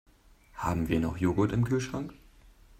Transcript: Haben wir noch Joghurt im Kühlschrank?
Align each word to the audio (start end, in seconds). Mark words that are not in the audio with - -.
Haben 0.55 0.89
wir 0.89 0.99
noch 0.99 1.17
Joghurt 1.19 1.51
im 1.51 1.63
Kühlschrank? 1.63 2.15